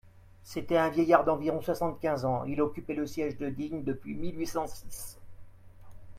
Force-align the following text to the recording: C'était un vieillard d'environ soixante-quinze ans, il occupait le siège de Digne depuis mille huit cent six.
C'était 0.43 0.77
un 0.79 0.89
vieillard 0.89 1.25
d'environ 1.25 1.61
soixante-quinze 1.61 2.25
ans, 2.25 2.43
il 2.45 2.59
occupait 2.59 2.95
le 2.95 3.05
siège 3.05 3.37
de 3.37 3.49
Digne 3.49 3.83
depuis 3.83 4.15
mille 4.15 4.35
huit 4.35 4.47
cent 4.47 4.65
six. 4.65 5.19